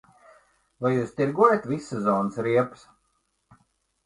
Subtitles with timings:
[0.85, 2.89] Vai jūs tirgojat vissezonas riepas?